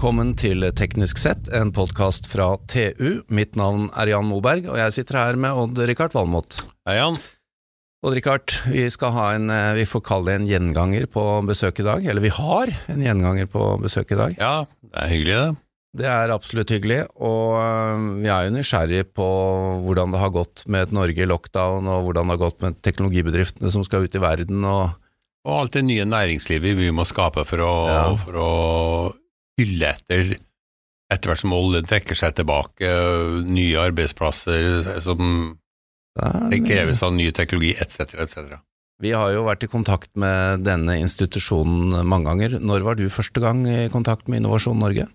[0.00, 3.18] Velkommen til Teknisk sett, en podkast fra TU.
[3.28, 6.56] Mitt navn er Jan Moberg, og jeg sitter her med Odd-Rikard Valmot.
[6.88, 7.18] Hei, Jan.
[8.00, 11.84] Odd-Rikard, vi skal ha en, eh, vi får kalle det en gjenganger på besøk i
[11.84, 12.06] dag.
[12.06, 14.38] Eller vi har en gjenganger på besøk i dag.
[14.40, 15.56] Ja, det er hyggelig, det.
[16.00, 19.28] Det er absolutt hyggelig, og øh, vi er jo nysgjerrig på
[19.84, 22.80] hvordan det har gått med et Norge i lockdown, og hvordan det har gått med
[22.80, 24.64] teknologibedriftene som skal ut i verden.
[24.64, 24.96] og
[25.44, 28.16] Og alt det nye næringslivet vi må skape for å, Ja.
[28.16, 29.19] for å
[29.60, 30.34] hylle etter
[31.10, 32.90] etter hvert som oljen trekker seg tilbake,
[33.50, 35.56] nye arbeidsplasser som
[36.50, 38.60] det kreves av ny teknologi, etc., etc.
[39.00, 42.58] Vi har jo vært i kontakt med denne institusjonen mange ganger.
[42.60, 45.06] Når var du første gang i kontakt med Innovasjon Norge?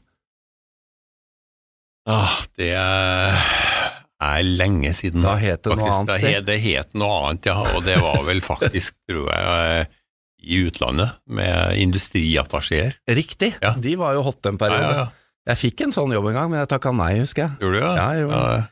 [2.10, 5.24] Ah, det er, lenge siden.
[5.26, 6.34] Da het det noe annet, det.
[6.50, 9.88] Det het noe annet, ja, og det var vel faktisk, tror jeg,
[10.46, 12.94] i utlandet, med industriattachéer.
[13.10, 13.74] Riktig, Ja.
[13.78, 14.82] de var jo hot en periode.
[14.82, 15.08] ja, ja.
[15.48, 17.52] Jeg fikk en sånn jobb en gang, men jeg takka nei, husker jeg.
[17.62, 17.96] Gjorde du det?
[17.96, 18.40] Ja, jeg gjorde.
[18.58, 18.64] Ja,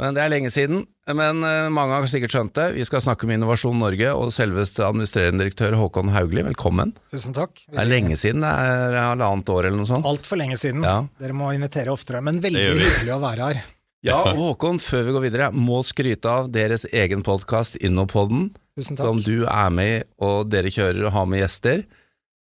[0.00, 0.86] Men det er lenge siden.
[1.12, 2.74] Men eh, mange har sikkert skjønt det.
[2.74, 6.42] Vi skal snakke med Innovasjon Norge og selveste administrerende direktør Håkon Haugli.
[6.46, 6.94] Velkommen.
[7.12, 7.60] Tusen takk.
[7.68, 10.06] Det er lenge siden, det er halvannet år eller noe sånt.
[10.08, 10.82] Altfor lenge siden.
[10.82, 11.02] Ja.
[11.20, 12.22] Dere må invitere oftere.
[12.24, 13.60] Men veldig hyggelig å være her.
[14.02, 18.48] Ja, og Håkon, før vi går videre, må skryte av deres egen podkast Innopodden,
[18.82, 21.84] som du er med i, og dere kjører og har med gjester.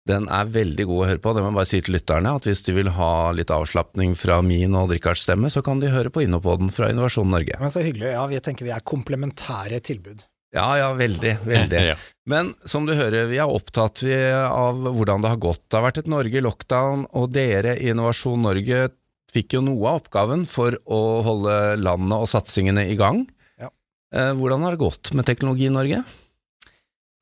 [0.07, 1.33] Den er veldig god å høre på.
[1.35, 4.39] Det må jeg bare si til lytterne, at hvis de vil ha litt avslapning fra
[4.43, 7.59] min og Richards stemme, så kan de høre på Innopodden fra Innovasjon Norge.
[7.59, 8.13] Men så hyggelig.
[8.15, 10.23] Ja, vi tenker vi er komplementære tilbud.
[10.55, 11.85] Ja, ja, veldig, veldig.
[11.91, 11.99] Ja.
[12.29, 13.99] Men som du hører, vi er opptatt
[14.47, 15.65] av hvordan det har gått.
[15.67, 18.85] Det har vært et Norge i lockdown, og dere i Innovasjon Norge
[19.33, 23.23] fikk jo noe av oppgaven for å holde landet og satsingene i gang.
[23.61, 23.71] Ja.
[24.13, 26.03] Eh, hvordan har det gått med teknologi i Norge?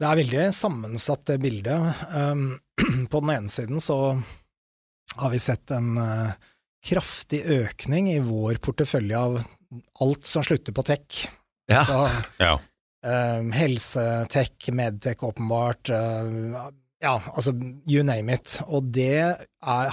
[0.01, 2.05] Det er veldig sammensatt, det bildet.
[2.15, 2.47] Um,
[3.11, 3.97] på den ene siden så
[5.19, 6.31] har vi sett en eh,
[6.87, 9.37] kraftig økning i vår portefølje av
[10.01, 11.25] alt som slutter på tech.
[11.69, 11.83] Ja.
[11.85, 11.99] Så
[12.41, 12.55] Ja.
[13.05, 17.53] um, helsetech, medtech åpenbart, uh, ja, altså
[17.89, 18.59] you name it.
[18.67, 19.47] Og det er,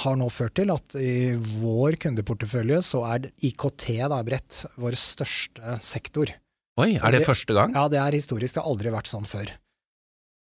[0.04, 5.78] har nå ført til at i vår kundeportefølje så er IKT da bredt vår største
[5.84, 6.32] sektor.
[6.78, 7.72] Oi, er det Det- første gang?
[7.74, 9.50] Ja, det er historisk, det har aldri vært sånn før.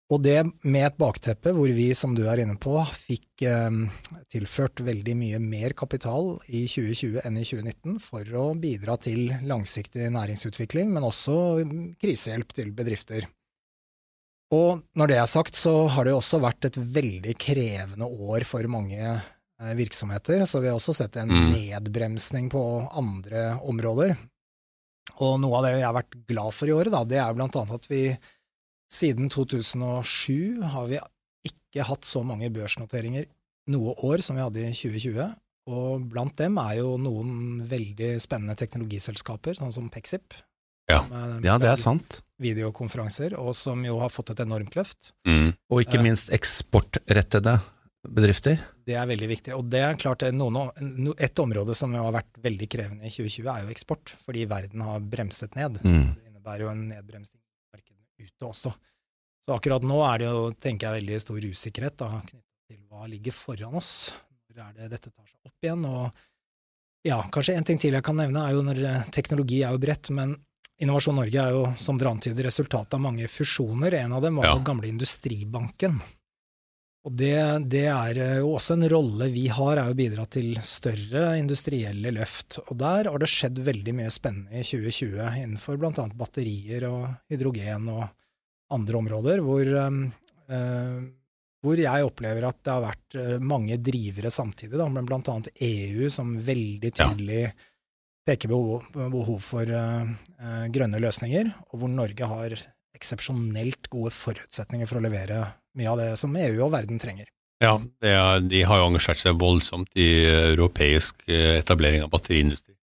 [0.09, 3.71] Og det med et bakteppe hvor vi, som du er inne på, fikk eh,
[4.31, 10.07] tilført veldig mye mer kapital i 2020 enn i 2019 for å bidra til langsiktig
[10.15, 13.27] næringsutvikling, men også krisehjelp til bedrifter.
[14.55, 18.45] Og når det er sagt, så har det jo også vært et veldig krevende år
[18.47, 21.51] for mange eh, virksomheter, så vi har også sett en Mm.
[21.55, 22.63] nedbremsning på
[22.95, 24.17] andre områder.
[25.19, 27.57] Og noe av det jeg har vært glad for i året, da, det er blant
[27.57, 28.03] annet at vi
[28.93, 30.99] siden 2007 har vi
[31.47, 33.27] ikke hatt så mange børsnoteringer
[33.73, 35.35] noe år som vi hadde i 2020.
[35.67, 40.37] Og blant dem er jo noen veldig spennende teknologiselskaper, sånn som Pexip.
[40.89, 41.01] Ja.
[41.11, 42.21] eh, Ja, det er sant.
[42.43, 45.13] Videokonferanser, og som jo har fått et enormt løft.
[45.29, 45.55] Mm.
[45.73, 47.57] Og ikke minst eksportrettede
[48.07, 48.61] bedrifter.
[48.87, 49.55] Det er veldig viktig.
[49.57, 53.09] Og det er klart det er noen, et område som jo har vært veldig krevende
[53.09, 55.81] i 2020, er jo eksport, fordi verden har bremset ned.
[55.83, 56.13] Mm.
[56.13, 58.75] Det innebærer jo en nedbremsing i markedene ute også.
[59.47, 63.11] Så akkurat nå er det jo, tenker jeg, veldig stor usikkerhet da, knyttet til hva
[63.11, 63.93] ligger foran oss.
[64.47, 65.85] Hvor er det dette tar seg opp igjen?
[65.87, 69.75] Og ja, kanskje en ting til jeg kan nevne, er jo når eh, teknologi er
[69.75, 70.35] jo bredt, men
[70.83, 73.95] Innovasjon Norge er jo, som dere antyder, resultatet av mange fusjoner.
[74.03, 74.55] En av dem var Ja.
[74.59, 76.03] den gamle Industribanken.
[77.07, 77.37] Og det,
[77.71, 82.11] det er eh, jo også en rolle vi har, er å bidra til større industrielle
[82.11, 82.59] løft.
[82.67, 87.87] Og der har det skjedd veldig mye spennende i 2020 innenfor annet batterier og hydrogen
[87.95, 88.09] og
[88.75, 90.01] andre områder, hvor, eh,
[90.51, 90.99] eh,
[91.63, 95.07] hvor jeg opplever at det har vært eh, mange drivere samtidig, da, men
[95.39, 97.09] annet EU som veldig Ja.
[98.27, 102.57] Peker behov, behov for eh, eh, grønne løsninger, og hvor Norge har
[102.97, 105.43] eksepsjonelt gode forutsetninger for å levere
[105.77, 107.29] mye av det som EU og verden trenger.
[107.63, 110.09] Ja, er, de har jo engasjert seg voldsomt i
[110.53, 112.75] europeisk eh, etablering av batteriindustri.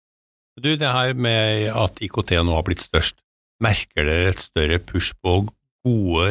[0.61, 3.17] Du, det her med at IKT nå har blitt størst,
[3.63, 5.39] merker dere et større push på
[5.83, 6.27] gode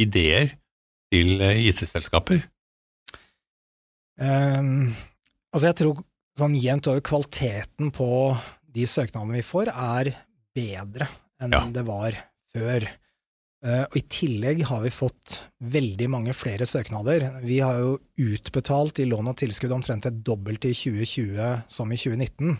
[0.00, 0.52] ideer
[1.10, 2.44] til IT-selskaper?
[4.20, 4.92] Um,
[5.50, 6.02] altså jeg tror
[6.40, 8.08] sånn jevnt over kvaliteten på
[8.70, 10.14] de søknadene vi får, er
[10.56, 11.08] bedre
[11.40, 11.62] enn Ja.
[11.72, 12.16] det var
[12.54, 12.88] før.
[13.60, 17.26] Uh, og I tillegg har vi fått veldig mange flere søknader.
[17.44, 21.98] Vi har jo utbetalt i lån og tilskudd omtrent et dobbelt i 2020 som i
[22.00, 22.56] 2019,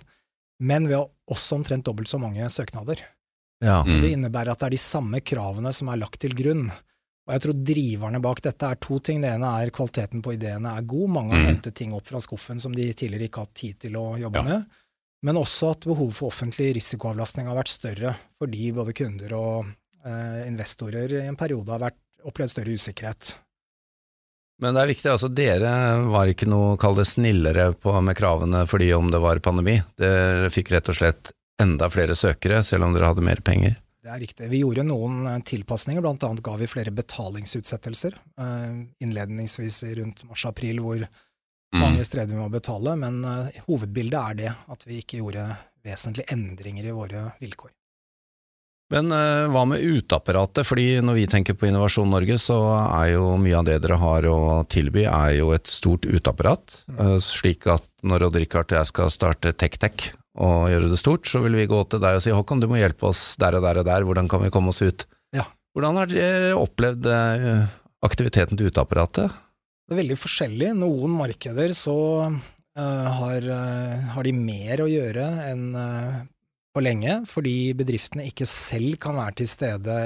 [0.61, 3.01] men vi har også omtrent dobbelt så mange søknader.
[3.65, 3.81] Ja.
[3.87, 4.01] Mm.
[4.03, 6.69] Det innebærer at det er de samme kravene som er lagt til grunn.
[7.31, 9.21] Og jeg tror driverne bak dette er to ting.
[9.23, 11.09] Det ene er kvaliteten på ideene er god.
[11.15, 11.51] Mange har Mm.
[11.55, 14.35] hentet ting opp fra skuffen som de tidligere ikke har hatt tid til å jobbe
[14.41, 14.43] Ja.
[14.43, 14.67] med.
[15.23, 19.67] Men også at behovet for offentlig risikoavlastning har vært større, fordi både kunder og
[20.05, 23.35] eh, investorer i en periode har vært, opplevd større usikkerhet.
[24.61, 25.71] Men det er viktig, altså dere
[26.11, 29.79] var ikke noe, kall det snillere på, med kravene fordi om det var pandemi.
[29.97, 33.77] Dere fikk rett og slett enda flere søkere, selv om dere hadde mer penger.
[34.01, 34.47] Det er riktig.
[34.49, 38.15] Vi gjorde noen eh, tilpasninger, annet ga vi flere betalingsutsettelser.
[38.41, 41.07] eh, Innledningsvis rundt mars-april, hvor
[41.71, 41.81] Mm.
[41.85, 45.45] mange strevde med å betale, men eh, hovedbildet er det, at vi ikke gjorde
[45.87, 47.71] vesentlige endringer i våre vilkår.
[48.91, 52.57] Men hva med uteapparatet, fordi når vi tenker på Innovasjon Norge, så
[52.91, 56.81] er jo mye av det dere har å tilby, er jo et stort uteapparat.
[56.91, 57.21] Mm.
[57.23, 61.43] slik at når Odd Rikard og jeg skal starte TechTech og gjøre det stort, så
[61.43, 63.83] vil vi gå til deg og si Håkon, du må hjelpe oss der og der
[63.83, 65.07] og der, hvordan kan vi komme oss ut?
[65.35, 65.49] Ja.
[65.75, 67.65] Hvordan har dere opplevd eh,
[68.07, 69.31] aktiviteten til uteapparatet?
[69.91, 70.69] Det er veldig forskjellig.
[70.79, 71.97] Noen markeder så
[72.31, 76.21] uh, har, uh, har de mer å gjøre enn uh,
[76.71, 79.97] på lenge, fordi bedriftene ikke selv kan være til stede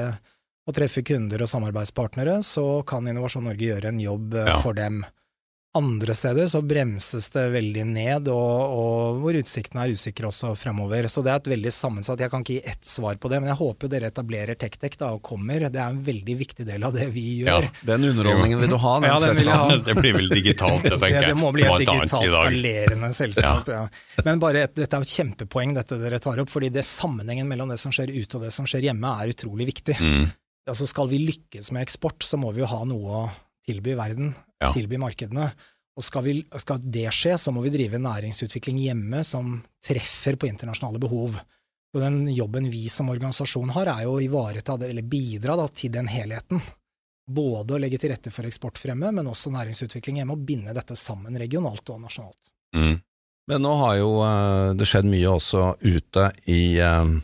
[0.64, 4.56] og treffe kunder og samarbeidspartnere, så kan Innovasjon Norge gjøre en jobb Ja.
[4.64, 5.02] for dem.
[5.74, 11.08] Andre steder så bremses det veldig ned, og, og hvor utsiktene er usikre også fremover.
[11.10, 13.50] Så det er et veldig sammensatt Jeg kan ikke gi ett svar på det, men
[13.50, 15.66] jeg håper dere etablerer TechTech da, og kommer.
[15.74, 17.66] Det er en veldig viktig del av det vi gjør.
[17.66, 17.72] Ja.
[17.90, 18.94] Den underholdningen vil du ha?
[19.02, 19.80] Ja, den vil jeg ha.
[19.90, 21.32] Det blir vel digitalt, det tenker jeg.
[21.32, 23.74] det må bli et digitalt skalerende selskap.
[23.74, 23.82] Ja.
[24.30, 27.74] Men bare et, dette er et kjempepoeng dette dere tar opp, fordi det sammenhengen mellom
[27.74, 29.98] det som skjer ute og det som skjer hjemme er utrolig viktig.
[29.98, 30.30] Mm.
[30.70, 33.28] Altså Skal vi lykkes med eksport, så må vi jo ha noe å
[33.66, 34.72] tilby verden, Ja.
[34.74, 35.50] tilby markedene.
[35.94, 40.48] Og skal, vi, skal det skje, så må vi drive næringsutvikling hjemme som treffer på
[40.50, 41.36] internasjonale behov.
[41.94, 45.68] Så den jobben vi som organisasjon har, er jo å ivareta det, eller bidra da,
[45.70, 46.58] til den helheten.
[47.30, 51.38] Både å legge til rette for eksportfremme, men også næringsutvikling hjemme, og binde dette sammen
[51.38, 52.50] regionalt og nasjonalt.
[52.74, 52.98] Mm.
[53.52, 57.14] Men nå har jo eh, det skjedd mye også ute i eh,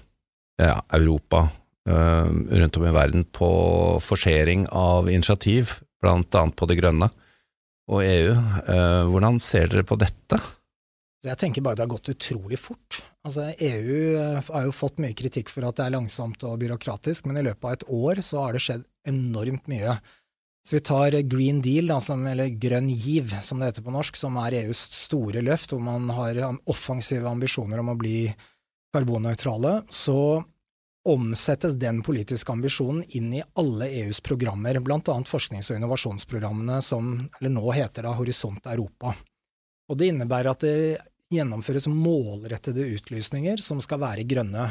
[0.62, 1.48] ja, Europa,
[1.90, 2.30] eh,
[2.62, 3.50] rundt om i verden, på
[4.04, 7.10] forsering av initiativ, blant annet på det grønne
[7.90, 8.32] og EU.
[8.70, 10.38] Eh, Hvordan ser dere på dette?
[11.20, 13.02] Jeg tenker bare det har gått utrolig fort.
[13.26, 17.28] Altså EU eh, har jo fått mye kritikk for at det er langsomt og byråkratisk,
[17.28, 19.98] men i løpet av et år så har det skjedd enormt mye.
[20.66, 24.36] Så vi tar Green Deal, som, eller Grønn giv, som det heter på norsk, som
[24.42, 28.28] er EUs store løft, hvor man har offensive ambisjoner om å bli
[28.94, 30.42] karbonnøytrale, så
[31.08, 37.72] omsettes den politiske ambisjonen inn i alle EUs programmer, annet forsknings- og innovasjonsprogrammene som, nå
[37.72, 39.14] heter da Horisont Europa.
[39.90, 40.98] Og det innebærer at det
[41.30, 44.66] gjennomføres målrettede utlysninger som skal være grønne.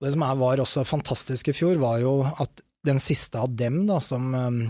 [0.00, 3.82] Og det som var også fantastisk i fjor, var jo at den siste av dem,
[3.88, 4.60] da, som um,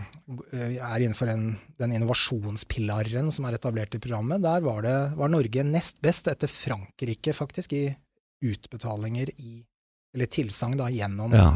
[0.50, 5.64] er innenfor den, den innovasjonspilaren som er etablert i programmet, der var, det, var Norge
[5.66, 7.86] nest best, etter Frankrike faktisk, i
[8.42, 9.60] utbetalinger i
[10.14, 11.50] eller tilsagn da gjennom Ja.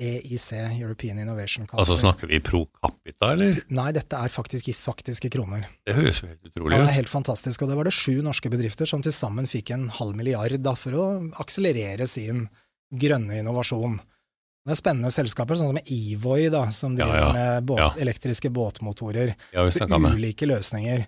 [0.00, 1.82] EIC, European Innovation Council.
[1.82, 3.58] Altså snakker vi pro capita, eller?
[3.68, 5.66] Nei, dette er faktisk i faktiske kroner.
[5.84, 8.22] Det høres jo helt utrolig Ja, det er helt fantastisk, og det var det sju
[8.24, 11.06] norske bedrifter som til sammen fikk en halv milliard da, for å
[11.44, 12.46] akselerere sin
[12.90, 14.00] grønne innovasjon.
[14.64, 17.90] Det er spennende selskaper, sånn som Evoy, da, som driver ja, med båt, ja.
[18.00, 19.34] elektriske båtmotorer.
[19.52, 19.64] Ja.
[19.66, 21.06] Ulike løsninger.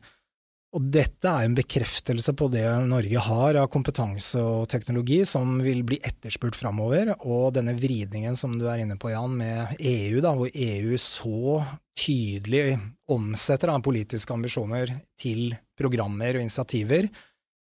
[0.73, 5.83] Og dette er en bekreftelse på det Norge har av kompetanse og teknologi som vil
[5.85, 10.33] bli etterspurt framover, og denne vridningen som du er inne på, Jan, med EU, da,
[10.39, 11.61] hvor EU så
[11.99, 12.79] tydelig
[13.13, 17.11] omsetter da, politiske ambisjoner til programmer og initiativer.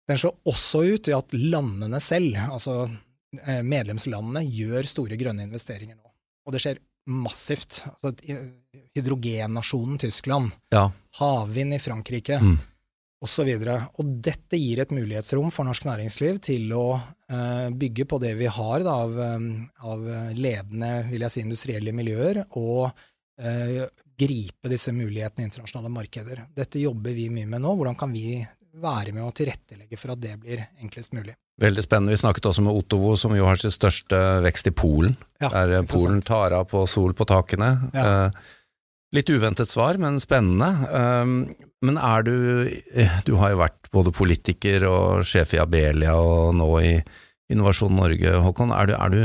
[0.07, 5.97] Den slår også ut i at landene selv, altså eh, medlemslandene, gjør store grønne investeringer
[5.97, 6.05] nå.
[6.45, 7.81] Og det skjer massivt.
[7.97, 8.13] Altså,
[8.93, 10.91] hydrogennasjonen Tyskland, Ja.
[11.17, 12.59] havvind i Frankrike, Mm.
[13.21, 13.49] Osv.
[14.25, 18.85] Dette gir et mulighetsrom for norsk næringsliv til å eh, bygge på det vi har
[18.85, 19.49] da, av, eh,
[19.93, 22.89] av ledende vil jeg si, industrielle miljøer, og
[23.41, 23.83] eh,
[24.21, 26.47] gripe disse mulighetene i internasjonale markeder.
[26.55, 27.75] Dette jobber vi mye med nå.
[27.77, 28.41] Hvordan kan vi
[28.81, 31.35] være med å tilrettelegge for at det blir enklest mulig?
[31.61, 32.15] Veldig spennende.
[32.15, 35.17] Vi snakket også med Ottovo, som jo har sin største vekst i Polen.
[35.43, 37.73] Ja, der Polen tar av på sol på takene.
[37.93, 38.07] Ja.
[38.07, 38.57] Eh,
[39.15, 40.69] litt uventet svar, men spennende.
[40.91, 41.35] Um,
[41.81, 42.35] men er du
[42.93, 46.95] eh, Du har jo vært både politiker og sjef i Abelia og nå i
[47.51, 48.71] Innovasjon Norge, Håkon.
[48.71, 49.23] Er du, er du,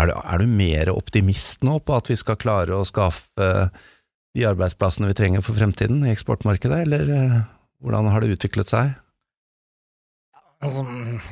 [0.00, 3.50] er du, er du mer optimist nå på at vi skal klare å skaffe
[4.36, 7.38] de arbeidsplassene vi trenger for fremtiden i eksportmarkedet, eller eh,
[7.82, 8.94] hvordan har det utviklet seg?
[10.60, 10.82] Altså,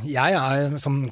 [0.09, 1.03] jeg er som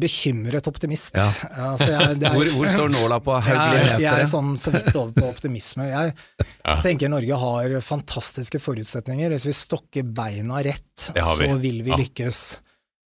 [0.00, 1.14] bekymret optimist.
[1.14, 1.28] Ja.
[1.70, 4.72] Altså, jeg, det er- Hvor, hvor står nåla på jeg, Hauglie jeg er sånn så
[4.74, 5.86] vidt over på optimisme.
[5.90, 6.14] Jeg
[6.66, 6.80] Ja.
[6.84, 9.30] tenker Norge har fantastiske forutsetninger.
[9.32, 11.22] Hvis vi stokker beina rett, vi.
[11.22, 12.00] så vil vi Ja.
[12.02, 12.40] lykkes.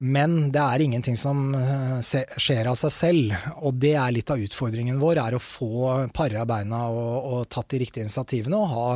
[0.01, 2.01] Men det er ingenting som eh,
[2.37, 3.31] skjer av seg selv,
[3.65, 7.69] og det er litt av utfordringen vår, er å få para beina og, og tatt
[7.73, 8.89] de riktige initiativene og ha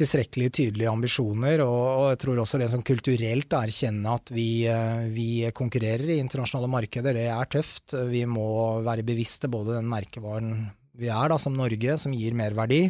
[0.00, 5.06] tilstrekkelig tydelige ambisjoner, og, og jeg tror også det som kulturelt erkjenne at vi, eh,
[5.12, 7.96] vi konkurrerer i internasjonale markeder, det er tøft.
[8.10, 8.48] Vi må
[8.86, 10.68] være bevisste både den merkevaren
[11.00, 12.82] vi er da, som Norge, som gir merverdi.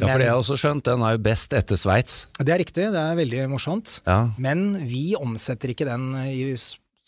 [0.00, 2.22] Ja, for det har jeg også skjønt, den er jo best etter Sveits.
[2.38, 3.98] Det er riktig, det er veldig morsomt.
[4.06, 4.30] Ja.
[4.40, 6.54] Men vi omsetter ikke den i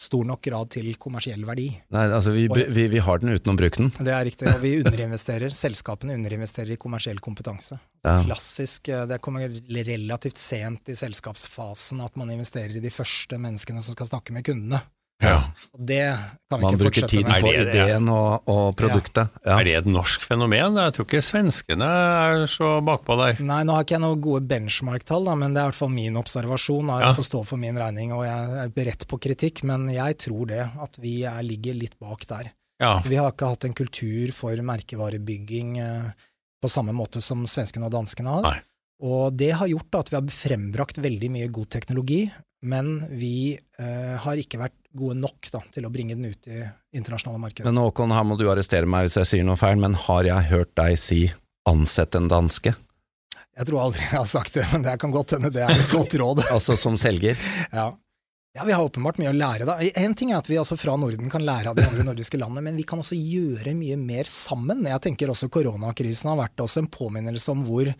[0.03, 1.69] stor nok grad til kommersiell verdi.
[1.95, 3.93] Nei, altså vi, vi, vi har den uten å bruke den.
[3.99, 5.55] Det er riktig, og vi underinvesterer.
[5.57, 7.79] Selskapene underinvesterer i kommersiell kompetanse.
[8.03, 8.17] Ja.
[8.27, 13.85] Klassisk, eh, Det kommer relativt sent i selskapsfasen at man investerer i de første menneskene
[13.85, 14.83] som skal snakke med kundene.
[15.23, 15.39] Ja.
[15.73, 15.99] Og det
[16.51, 17.43] kan vi Man ikke bruker fortsette tiden med.
[17.45, 17.83] på Er det det?
[17.87, 19.31] ideen og, og produktet.
[19.47, 19.59] Ja.
[19.61, 20.77] Er det et norsk fenomen?
[20.83, 23.41] Jeg tror ikke svenskene er så bakpå der.
[23.43, 26.19] Nei, nå har ikke jeg noen gode benchmark-tall, men det er i hvert fall min
[26.21, 26.91] observasjon.
[26.93, 27.13] Jeg Ja.
[27.17, 30.67] Får stå for min regning, og jeg er beredt på kritikk, men jeg tror det,
[30.83, 32.53] at vi er, ligger litt bak der.
[32.83, 32.99] Ja.
[33.07, 36.13] Vi har ikke hatt en kultur for merkevarebygging eh,
[36.63, 38.43] på samme måte som svenskene og danskene har.
[38.43, 38.59] Nei.
[39.03, 42.31] Og det har gjort at vi har frembrakt veldig mye god teknologi,
[42.63, 46.61] men vi eh, har ikke vært gode nok da, til å bringe den ut i
[46.95, 47.69] internasjonale markeder.
[47.71, 50.51] Men Håkon, her må du arrestere meg hvis jeg sier noe feil, men har jeg
[50.53, 51.25] hørt deg si
[51.69, 52.75] 'ansett en danske'?
[53.53, 55.93] jeg tror aldri jeg har sagt det, men det kan godt hende det er et
[55.93, 56.47] godt råd.
[56.55, 57.37] Altså som selger?
[57.73, 57.91] Ja.
[58.57, 59.77] ja, vi har åpenbart mye å lære da.
[60.01, 62.65] En ting er at vi altså fra Norden kan lære av de andre nordiske landene,
[62.71, 64.87] men vi kan også gjøre mye mer sammen.
[64.89, 67.93] Jeg tenker også koronakrisen har vært også en påminnelse om hvor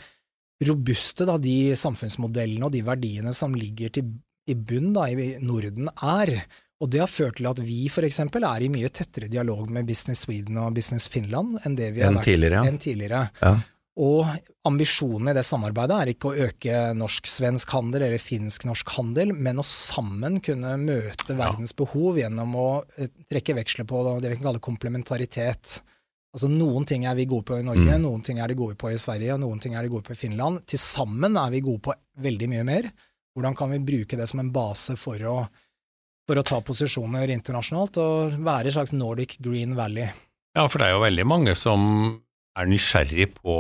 [0.63, 4.09] robuste da de samfunnsmodellene og de verdiene som ligger til,
[4.51, 6.35] i bunn da, i Norden er.
[6.83, 10.25] Og det har ført til at vi eksempel er i mye tettere dialog med Business
[10.27, 13.21] Sweden og Business Finland enn det vi har vært tidligere, enn tidligere.
[13.41, 13.53] Ja.
[14.03, 14.27] Og
[14.67, 19.67] ambisjonen i det samarbeidet er ikke å øke norsk-svensk handel eller finsk-norsk handel, men å
[19.69, 24.65] sammen kunne møte verdens behov gjennom å eh, trekke veksler på det vi kan kalle
[24.65, 25.83] komplementaritet.
[26.33, 28.07] Altså Noen ting er vi gode på i Norge, Mm.
[28.09, 30.17] noen ting er de gode på i Sverige, og noen ting er de gode på
[30.17, 30.65] i Finland.
[30.67, 31.95] Til sammen er vi gode på
[32.25, 32.89] veldig mye mer.
[33.33, 35.37] Hvordan kan vi bruke det som en base for å,
[36.29, 40.11] for å ta posisjoner internasjonalt og være en slags Nordic Green Valley?
[40.57, 41.83] ja, for det er jo veldig mange som
[42.59, 43.55] er nysgjerrig på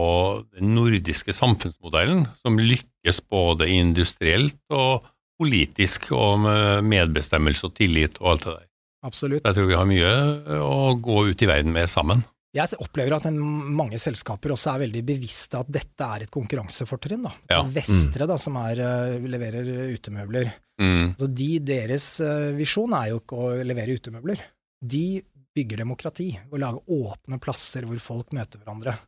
[0.52, 5.06] den nordiske samfunnsmodellen, som lykkes både industrielt og
[5.40, 8.68] politisk, og med medbestemmelse og tillit og alt det der.
[9.02, 9.46] Absolutt.
[9.46, 10.12] Jeg tror vi har mye
[10.60, 12.22] å gå ut i verden med sammen.
[12.52, 17.22] Jeg opplever at mange selskaper også er veldig bevisste at dette er et konkurransefortrinn.
[17.24, 17.32] da.
[17.48, 17.62] Ja.
[17.64, 20.52] Vestre, da, som er, eh, leverer utemøbler.
[20.80, 21.14] Mm.
[21.16, 24.42] Så de, Deres eh, visjon er jo ikke å levere utemøbler.
[24.84, 25.22] De
[25.56, 28.98] bygger demokrati, og lager åpne plasser hvor folk møter hverandre.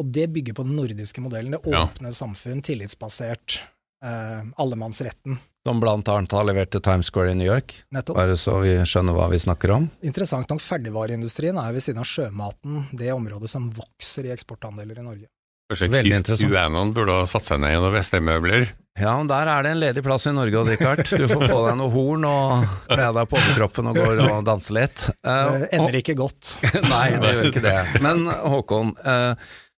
[0.00, 1.52] Og det bygger på den nordiske modellen.
[1.56, 1.86] Det Ja.
[1.86, 3.60] åpne samfunn, tillitsbasert,
[4.04, 5.38] eh, allemannsretten.
[5.66, 8.16] Som blant annet har levert til Times Square i New York, Nettopp.
[8.16, 9.90] bare så vi skjønner hva vi snakker om.
[10.08, 15.04] Interessant nok, ferdigvareindustrien er ved siden av sjømaten det området som vokser i eksportandeler i
[15.04, 15.28] Norge.
[15.70, 16.50] Kanskje Veldig interessant.
[16.50, 18.64] Uanon burde ha satt seg ned i noen vestremøbler.
[18.98, 21.04] Ja, men der er det en ledig plass i Norge, Odd Rikard.
[21.06, 24.74] Du får få deg noe horn og kle deg på overkroppen og gå og danse
[24.74, 25.04] litt.
[25.22, 26.56] Uh, Det ender ikke godt.
[26.90, 27.76] Nei, det gjør ikke det.
[28.02, 29.36] Men Håkon, Uh,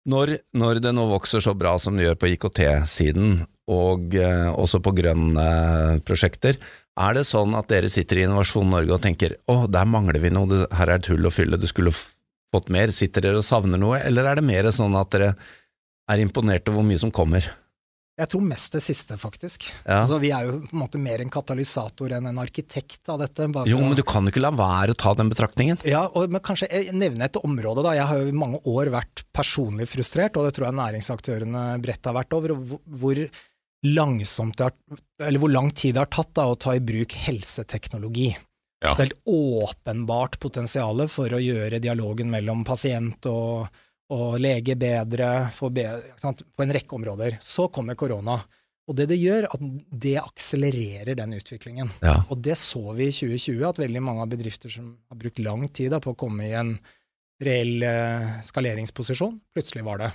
[0.09, 4.83] når, når det nå vokser så bra som det gjør på IKT-siden, og eh, også
[4.85, 5.47] på grønne
[6.07, 6.59] prosjekter,
[7.01, 10.33] er det sånn at dere sitter i Innovasjon Norge og tenker å, der mangler vi
[10.35, 12.93] noe, her er et hull å fylle, du skulle fått mer.
[12.95, 15.35] Sitter dere og savner noe, eller er det mer sånn at dere
[16.11, 17.47] er imponert over hvor mye som kommer?
[18.21, 19.71] Jeg tror mest det siste, faktisk.
[19.87, 20.03] Ja.
[20.03, 23.47] Altså, vi er jo på en måte mer en katalysator enn en arkitekt av dette.
[23.49, 25.81] bare Jo, men du kan jo ikke la være å ta den betraktningen.
[25.89, 27.87] Ja, og, men kanskje nevne et område.
[27.87, 27.95] da.
[27.97, 32.11] Jeg har jo i mange år vært personlig frustrert, og det tror jeg næringsaktørene bredt
[32.11, 33.23] har vært over, hvor
[33.87, 34.73] langsomt det har,
[35.25, 38.31] eller hvor lang tid det har tatt da, å ta i bruk helseteknologi.
[38.81, 38.95] Ja.
[38.95, 43.67] Det er helt åpenbart potensial for å gjøre dialogen mellom pasient og,
[44.13, 47.37] og lege bedre, bedre sant, på en rekke områder.
[47.45, 48.39] Så kommer korona.
[48.91, 49.61] Og det det gjør, at
[50.03, 51.93] det akselererer den utviklingen.
[52.03, 52.17] Ja.
[52.33, 55.69] Og det så vi i 2020, at veldig mange av bedrifter som har brukt lang
[55.69, 56.73] tid da, på å komme i en
[57.41, 60.11] reell eh, skaleringsposisjon, plutselig var det.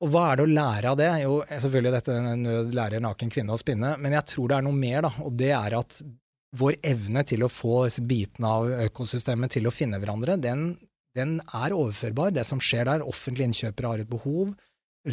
[0.00, 1.10] Og hva er det å lære av det?
[1.20, 4.76] Jo, selvfølgelig dette nød lærer naken kvinne å spinne, men jeg tror det er noe
[4.76, 6.00] mer, da, og det er at
[6.56, 10.72] vår evne til å få disse bitene av økosystemet til å finne hverandre, den,
[11.16, 12.32] den er overførbar.
[12.34, 14.54] Det som skjer der, offentlige innkjøpere har et behov,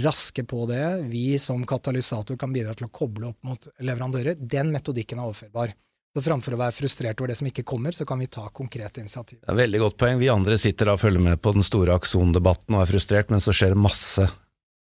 [0.03, 4.71] raske på det, vi som katalysator kan bidra til å koble opp mot leverandører, den
[4.73, 5.75] metodikken er overførbar.
[6.15, 9.03] Så framfor å være frustrert over det som ikke kommer, så kan vi ta konkrete
[9.03, 9.43] initiativ.
[9.43, 10.17] Det er veldig godt poeng.
[10.17, 13.43] Vi andre sitter da og følger med på den store aksondebatten og er frustrert, men
[13.43, 14.25] så skjer det masse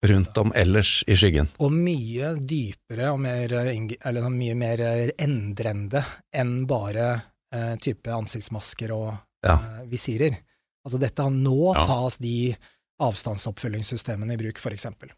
[0.05, 1.47] rundt om ellers i skyggen.
[1.63, 4.83] Og mye dypere og mer, eller sånn mye mer
[5.17, 6.03] endrende
[6.37, 7.07] enn bare
[7.53, 9.13] eh, type ansiktsmasker og
[9.45, 9.53] Ja.
[9.55, 10.37] eh, visirer.
[10.85, 11.83] Altså dette Nå Ja.
[11.85, 12.55] tas de
[12.99, 15.09] avstandsoppfølgingssystemene i bruk, for eksempel.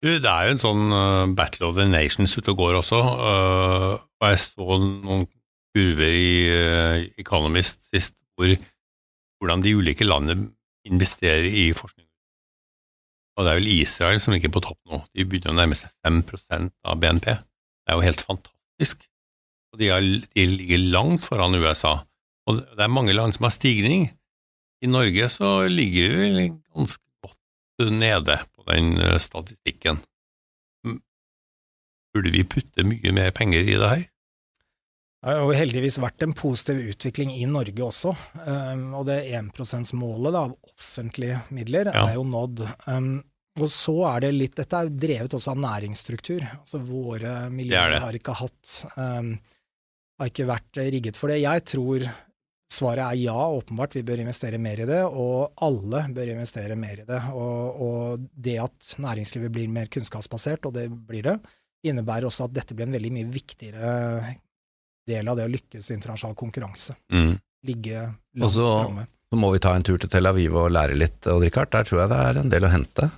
[0.00, 3.98] Det er jo en sånn uh, Battle of the Nations ute og går også, uh,
[3.98, 5.26] og jeg så noen
[5.74, 8.54] kurver i uh, Economist sist hvor,
[9.40, 10.52] hvordan de ulike landene
[10.86, 12.06] investerer i forskning.
[13.38, 14.98] Og det er vel Israel som ligger på topp nå.
[15.14, 17.30] De begynner å nærme seg 5 av BNP.
[17.30, 19.06] Det er jo helt fantastisk.
[19.72, 22.00] Og de, er, de ligger langt foran USA.
[22.48, 24.08] Og det er mange land som har stigning.
[24.82, 26.38] I Norge så ligger vi vel
[26.74, 30.02] ganske godt nede på den eh, statistikken.
[32.14, 34.06] Burde vi putte mye mer penger i det her?
[35.18, 38.12] Det har jo heldigvis vært en positiv utvikling i Norge også,
[38.46, 42.04] um, og det 1 %-målet av offentlige midler Ja.
[42.06, 42.62] er jo nådd.
[42.86, 43.24] Um,
[43.58, 46.46] og så er det litt Dette er jo drevet også av næringsstruktur.
[46.60, 49.34] Altså våre er miljøer har ikke hatt um,
[50.18, 51.40] Har ikke vært rigget for det.
[51.42, 52.06] Jeg tror
[52.72, 53.94] svaret er ja, åpenbart.
[53.96, 57.20] Vi bør investere mer i det, og alle bør investere mer i det.
[57.32, 61.38] Og, og det at næringslivet blir mer kunnskapsbasert, og det blir det,
[61.86, 63.92] innebærer også at dette blir en veldig mye viktigere
[65.08, 66.98] del av det å lykkes i internasjonal konkurranse.
[67.14, 67.38] Mm.
[67.68, 69.06] Ligge Og langt så- framme.
[69.28, 71.70] Så må vi ta en tur til Tel Aviv og lære litt, Odd Rikard.
[71.70, 73.10] Der tror jeg det er en del å hente.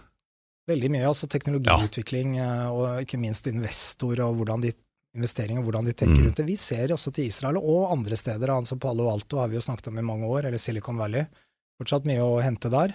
[0.70, 1.06] Veldig mye.
[1.10, 4.72] altså Teknologiutvikling eh, og ikke minst investor og hvordan de
[5.18, 6.26] investeringer, hvordan de tenker Mm.
[6.28, 6.46] rundt det.
[6.46, 8.48] Vi ser også til Israel og andre steder.
[8.54, 11.26] altså Palo Alto har vi jo snakket om i mange år, eller Silicon Valley.
[11.80, 12.94] Fortsatt mye å hente der.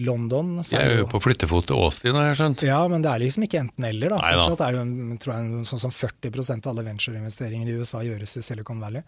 [0.00, 2.62] London Jeg er jo på flyttefot til Austin, har jeg skjønt.
[2.62, 4.12] Ja, men det er liksom ikke enten-eller.
[4.14, 4.18] da.
[4.22, 8.36] Fortsatt er det jo tror jeg, sånn som 40% av alle ventureinvesteringer i USA gjøres
[8.38, 9.02] i Silicon Valley.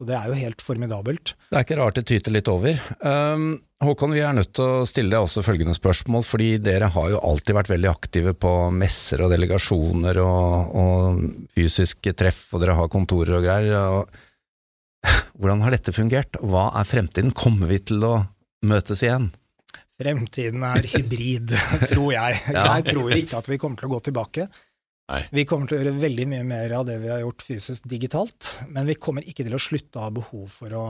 [0.00, 1.34] Og det er jo helt formidabelt.
[1.50, 2.78] Det er ikke rart det tyter litt over.
[3.04, 7.10] Um, Håkon, vi er nødt til å stille deg også følgende spørsmål, fordi dere har
[7.12, 11.20] jo alltid vært veldig aktive på messer og delegasjoner og, og
[11.52, 13.76] fysiske treff, og dere har kontorer og greier.
[14.00, 15.10] Og
[15.40, 16.40] hvordan har dette fungert?
[16.40, 17.36] Hva er fremtiden?
[17.36, 18.14] Kommer vi til å
[18.72, 19.28] møtes igjen?
[20.00, 21.52] Fremtiden er hybrid,
[21.92, 22.40] tror jeg.
[22.56, 24.48] Jeg tror ikke at vi kommer til å gå tilbake.
[25.10, 25.24] Nei.
[25.34, 28.52] Vi kommer til å gjøre veldig mye mer av det vi har gjort fysisk digitalt,
[28.70, 30.84] men vi kommer ikke til å slutte å ha behov for å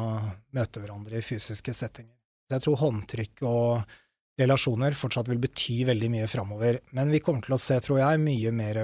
[0.57, 2.19] møte hverandre i fysiske settinger.
[2.53, 3.95] Jeg tror håndtrykk og
[4.41, 8.21] relasjoner fortsatt vil bety veldig mye framover, men vi kommer til å se, tror jeg,
[8.21, 8.83] mye mer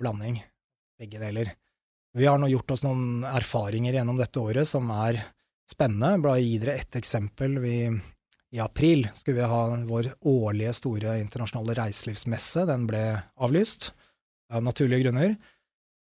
[0.00, 0.40] blanding,
[1.00, 1.52] begge deler.
[2.16, 5.20] Vi har nå gjort oss noen erfaringer gjennom dette året som er
[5.70, 6.16] spennende.
[6.24, 7.60] Bare gi dere ett eksempel.
[7.62, 7.76] Vi
[8.50, 12.64] i april skulle vi ha vår årlige store internasjonale reiselivsmesse.
[12.66, 13.04] Den ble
[13.38, 13.92] avlyst
[14.50, 15.34] av naturlige grunner.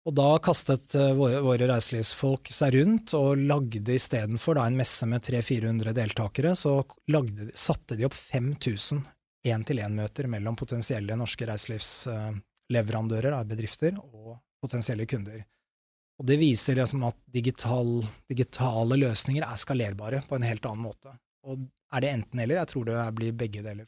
[0.04, 5.24] Og da kastet eh, våre, våre reiselivsfolk seg rundt og lagde istedenfor en messe med
[5.24, 9.00] 300-400 deltakere, så lagde, satte de opp 5000
[9.48, 15.44] én-til-én-møter mellom potensielle norske reiselivsleverandører bedrifter og potensielle kunder.
[16.22, 21.16] Og det viser liksom at digital, digitale løsninger er skalerbare på en helt annen måte.
[21.48, 22.62] Og er det enten-eller?
[22.62, 23.88] Jeg tror det blir begge deler.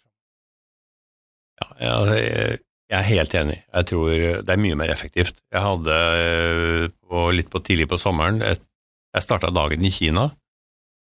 [1.61, 2.59] Ja, jeg,
[2.91, 3.59] jeg er helt enig.
[3.65, 5.39] Jeg tror det er mye mer effektivt.
[5.53, 8.61] Jeg hadde eh, på, litt på tidlig på sommeren et,
[9.15, 10.27] Jeg starta dagen i Kina,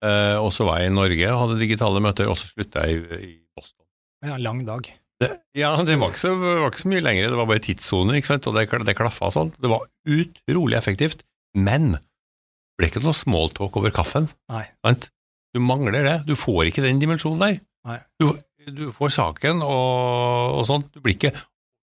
[0.04, 3.04] eh, og så var jeg i Norge og hadde digitale møter, og så slutta jeg
[3.20, 3.84] i, Boston.
[4.24, 4.88] Ja, lang dag.
[5.18, 8.18] Det, ja, det var, ikke så, var ikke så mye lenger, det var bare tidssoner,
[8.18, 9.52] ikke sant, og det, det klaffa sånn.
[9.58, 11.26] Det var utrolig effektivt,
[11.58, 14.30] men det ble ikke noe smalltalk over kaffen.
[14.50, 14.64] Nei.
[14.86, 15.10] Sant?
[15.54, 16.16] Du mangler det.
[16.28, 17.60] Du får ikke den dimensjonen der.
[17.88, 17.98] Nei.
[18.22, 18.30] Du,
[18.70, 20.90] du får saken og, og sånt.
[20.94, 21.34] Du blir ikke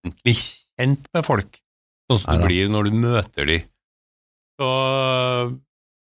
[0.05, 1.59] ordentlig kjent med folk,
[2.09, 3.59] sånn som du blir når du møter de.
[4.55, 4.67] Så,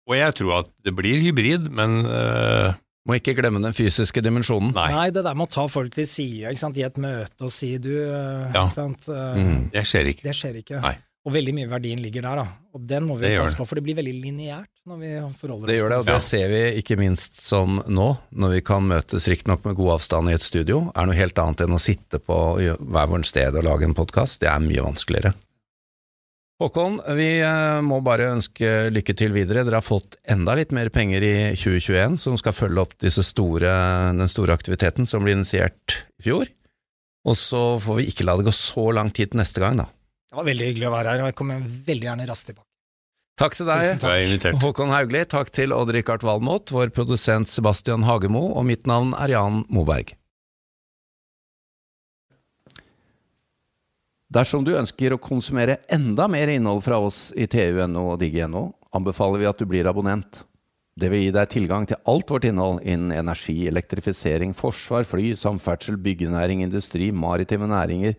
[0.04, 2.74] og jeg tror at det blir hybrid, men uh,
[3.08, 4.70] Må ikke glemme den fysiske dimensjonen.
[4.76, 7.44] nei, Nei, det der med å ta folk til side ikke sant, i et møte
[7.44, 8.62] og si du eh, Ja.
[8.66, 9.70] ikke sant, Uh, Mm.
[9.74, 10.22] det skjer ikke.
[10.24, 10.80] Det skjer ikke.
[10.80, 10.94] Nei.
[11.24, 12.46] Og veldig mye verdien ligger der, da.
[12.76, 13.60] Og den må vi Det passe det.
[13.62, 16.18] på, for det blir veldig lineært når vi forholder Det oss gjør det, og det
[16.26, 20.34] ser vi ikke minst som nå, når vi kan møtes riktignok med god avstand i
[20.36, 23.88] et studio, er noe helt annet enn å sitte på hver vårt sted og lage
[23.88, 24.42] en podkast.
[24.44, 25.32] Det er mye vanskeligere.
[26.60, 29.64] Håkon, vi eh, må bare ønske lykke til videre.
[29.66, 33.72] Dere har fått enda litt mer penger i 2021 som skal følge opp store,
[34.14, 36.52] den store aktiviteten som ble initiert i fjor.
[37.24, 39.88] Og så får vi ikke la det gå så lang tid til neste gang, da.
[40.34, 42.66] Det var veldig hyggelig å være her, og jeg kommer veldig gjerne raskt tilbake.
[43.38, 43.84] Takk til deg.
[44.02, 44.56] Invitert.
[44.64, 49.62] Håkon Haugli, takk til Odd-Rikard Valmot, vår produsent Sebastian Hagemo, og mitt navn er Jan
[49.70, 50.10] Moberg.
[54.34, 59.38] Dersom du ønsker å konsumere enda mer innhold fra oss i TU.no og Digi.no, anbefaler
[59.38, 60.42] vi at du blir abonnent.
[60.98, 65.94] Det vil gi deg tilgang til alt vårt innhold innen energi, elektrifisering, forsvar, fly, samferdsel,
[66.02, 68.18] byggenæring, industri, maritime næringer,